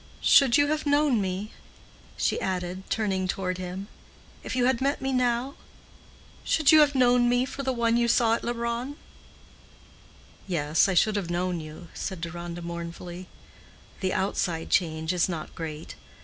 [0.19, 1.51] Should you have known me,"
[2.17, 3.87] she added, turning toward him,
[4.41, 8.33] "if you had met me now?—should you have known me for the one you saw
[8.33, 8.97] at Leubronn?"
[10.47, 13.27] "Yes, I should have known you," said Deronda, mournfully.
[13.99, 15.93] "The outside change is not great.